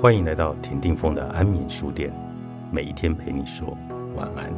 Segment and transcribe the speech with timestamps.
[0.00, 2.10] 欢迎来到田定峰的安眠书店，
[2.72, 3.76] 每一天陪你说
[4.16, 4.50] 晚安。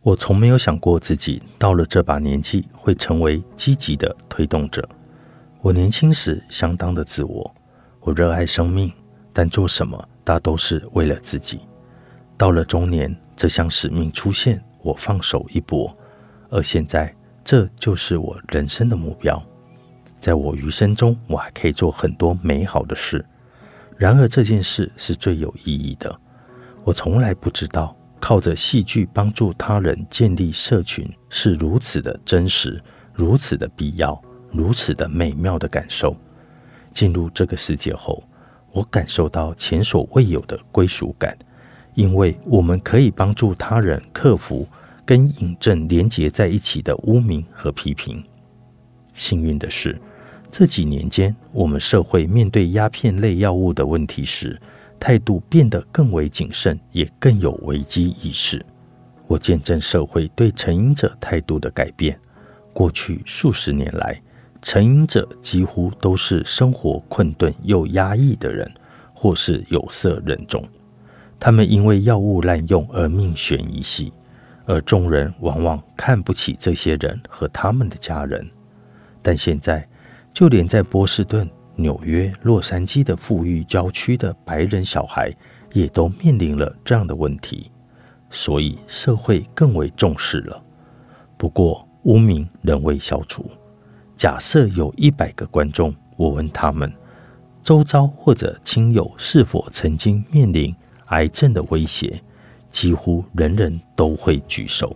[0.00, 4.88] 我从没有想过自己到了这把年纪会成为积极的推动者。
[5.60, 7.54] 我年轻时相当的自我，
[8.00, 8.90] 我热爱生命，
[9.34, 11.60] 但做什么大都是为了自己。
[12.38, 15.94] 到了中年，这项使命出现，我放手一搏，
[16.48, 17.12] 而现在
[17.44, 19.42] 这就是我人生的目标。
[20.20, 23.24] 在我余生中，我还可以做很多美好的事。
[23.96, 26.16] 然而，这件事是最有意义的。
[26.84, 32.80] 我从来不知道，靠着戏剧帮助他人建立社群是如此的真实，
[33.12, 34.20] 如此的必要，
[34.52, 36.16] 如此的美妙的感受。
[36.92, 38.22] 进入这个世界后，
[38.70, 41.36] 我感受到前所未有的归属感。
[41.98, 44.64] 因为我们可以帮助他人克服
[45.04, 48.22] 跟引证连结在一起的污名和批评。
[49.14, 50.00] 幸运的是，
[50.48, 54.56] 这几年间，我们社会面对鸦片类药物的问题时，
[55.00, 58.64] 态度变得更为谨慎，也更有危机意识。
[59.26, 62.16] 我见证社会对成瘾者态度的改变。
[62.72, 64.22] 过去数十年来，
[64.62, 68.70] 成瘾者几乎都是生活困顿又压抑的人，
[69.12, 70.64] 或是有色人种。
[71.40, 74.10] 他们因为药物滥用而命悬一线，
[74.66, 78.44] 而众人往往看不起这些人和他们的家人。
[79.22, 79.86] 但现在，
[80.32, 85.32] 就连在波士顿、纽约、洛杉矶的富裕郊区的白人小孩，
[85.72, 87.70] 也都面临了这样的问题，
[88.30, 90.60] 所以社会更为重视了。
[91.36, 93.48] 不过，污名仍未消除。
[94.16, 96.92] 假设有一百个观众，我问他们，
[97.62, 100.74] 周遭或者亲友是否曾经面临？
[101.08, 102.20] 癌症的威胁，
[102.70, 104.94] 几乎人人都会举手，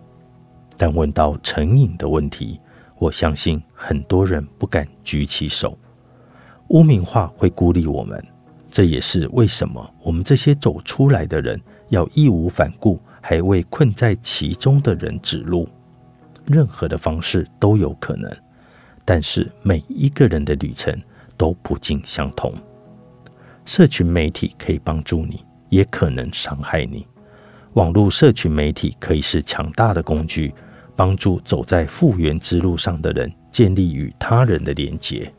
[0.77, 2.59] 但问到成瘾的问题，
[2.97, 5.77] 我相信很多人不敢举起手。
[6.69, 8.23] 污名化会孤立我们，
[8.71, 11.59] 这也是为什么我们这些走出来的人
[11.89, 15.67] 要义无反顾，还为困在其中的人指路。
[16.47, 18.31] 任何的方式都有可能，
[19.05, 20.93] 但是每一个人的旅程
[21.37, 22.53] 都不尽相同。
[23.65, 25.43] 社群媒体可以帮助你。
[25.73, 27.05] 也可能伤害你。
[27.73, 30.53] 网络社群媒体可以是强大的工具，
[30.95, 35.33] 帮助走在复原之路上的人建立与他人的连结。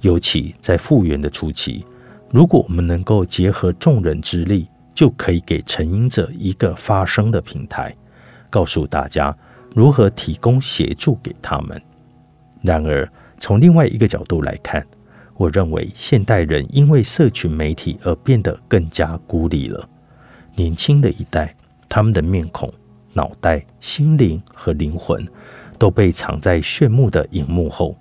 [0.00, 1.84] 尤其在复原的初期，
[2.32, 7.94] 如果我们能够结合众人之力，就可以给成瘾者一个发声的平台，
[8.48, 9.36] 告诉大家
[9.74, 11.80] 如何提供协助给他们。
[12.62, 13.06] 然而，
[13.38, 14.84] 从另外一个角度来看，
[15.36, 19.88] 我认为现代人因为社群媒体而变得更加孤立了。
[20.54, 21.54] 年轻的一代，
[21.88, 22.72] 他们的面孔、
[23.12, 25.26] 脑袋、心灵和灵魂
[25.78, 27.94] 都被藏在炫目的荧幕后。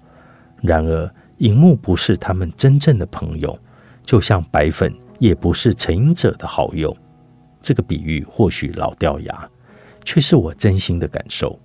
[0.61, 3.59] 然而，荧幕不是他们真正的朋友，
[4.03, 6.95] 就像白粉也不是成瘾者的好友。
[7.61, 9.49] 这个比喻或许老掉牙，
[10.05, 11.59] 却是我真心的感受。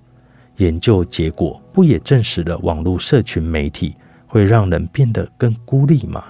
[0.56, 3.94] 研究结果不也证实了网络社群媒体？
[4.30, 6.24] 会让人变得更孤立吗？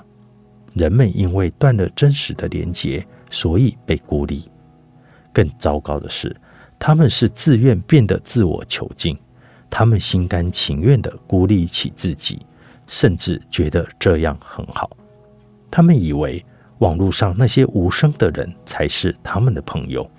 [0.73, 4.51] 人们因为断了真实的连结，所以被孤立。
[5.35, 6.35] 更糟糕的是，
[6.79, 9.15] 他们是自愿变得自我囚禁，
[9.69, 12.39] 他们心甘情愿地孤立起自己，
[12.87, 14.91] 甚至觉得这样很好。
[15.71, 16.43] 他们以为
[16.79, 20.11] 网络上那些无声的人才是他们的朋友。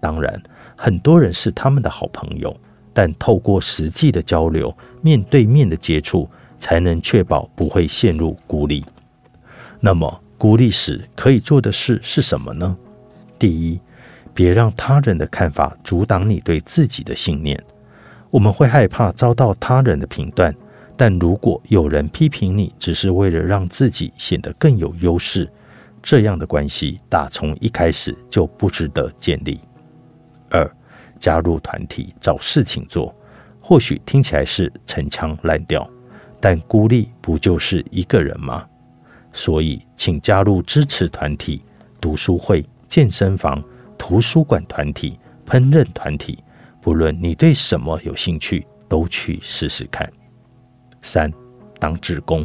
[0.00, 0.42] 当然，
[0.74, 2.52] 很多人是他们的好朋友，
[2.92, 6.28] 但透过实际的交流、面对面的接触。
[6.62, 8.84] 才能确保不会陷入孤立。
[9.80, 12.76] 那么，孤立时可以做的事是什么呢？
[13.36, 13.80] 第一，
[14.32, 17.60] 别让他人的看法阻挡你对自己的信念。
[18.30, 20.54] 我们会害怕遭到他人的评断，
[20.96, 25.50] 但如果有人批评你，只是为了让自己显得更有优势，
[26.00, 29.58] 这样的关系打从一开始就不值得建立。
[30.48, 30.70] 二，
[31.18, 33.12] 加入团体找事情做，
[33.60, 35.90] 或许听起来是陈腔滥调。
[36.42, 38.66] 但孤立不就是一个人吗？
[39.32, 41.62] 所以，请加入支持团体、
[42.00, 43.62] 读书会、健身房、
[43.96, 45.16] 图书馆团体、
[45.46, 46.42] 烹饪团体。
[46.80, 50.12] 不论你对什么有兴趣，都去试试看。
[51.00, 51.32] 三，
[51.78, 52.44] 当志工，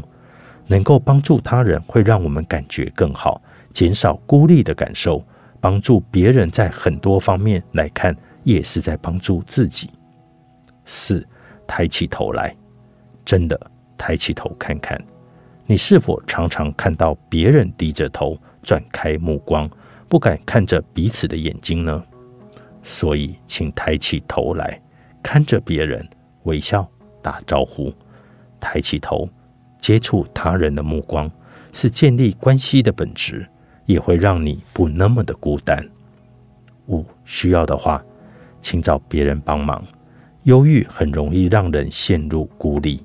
[0.67, 3.41] 能够帮助他人，会让我们感觉更好，
[3.73, 5.25] 减少孤立的感受。
[5.59, 9.89] 帮助别人，在很多方面来看，也是在帮助自己。
[10.85, 11.27] 四，
[11.65, 12.55] 抬起头来，
[13.25, 13.59] 真的。
[13.97, 14.97] 抬起头看看，
[15.65, 19.69] 你是否常常看到别人低着头、转开目光，
[20.07, 22.03] 不敢看着彼此的眼睛呢？
[22.83, 24.81] 所以请抬起头来，
[25.21, 26.07] 看着别人，
[26.43, 26.87] 微笑
[27.21, 27.93] 打招呼。
[28.59, 29.27] 抬起头，
[29.79, 31.29] 接触他人的目光，
[31.73, 33.45] 是建立关系的本质，
[33.85, 35.87] 也会让你不那么的孤单。
[36.87, 38.03] 五需要的话，
[38.61, 39.83] 请找别人帮忙。
[40.43, 43.03] 忧郁很容易让人陷入孤立，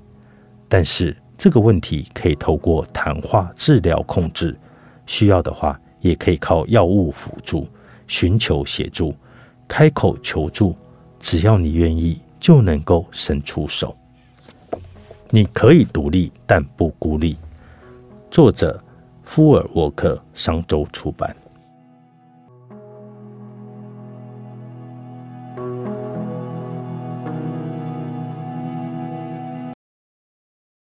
[0.74, 4.58] 但是这个问题可以透过谈话治疗控制。
[5.04, 7.68] 需要的话，也可以靠药物辅助，
[8.06, 9.14] 寻求协助，
[9.68, 10.74] 开口求助。
[11.18, 13.94] 只要你愿意，就能够伸出手。
[15.28, 17.36] 你可以独立，但不孤立。
[18.30, 18.82] 作者：
[19.24, 21.36] 夫尔沃克，商周出版。